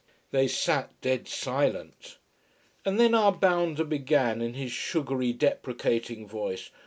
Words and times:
They 0.31 0.47
sat 0.47 0.99
dead 1.01 1.27
silent. 1.27 2.17
And 2.85 2.99
then 2.99 3.13
our 3.13 3.31
bounder 3.31 3.83
began, 3.83 4.41
in 4.41 4.55
his 4.55 4.71
sugary 4.71 5.31
deprecating 5.31 6.27
voice. 6.27 6.71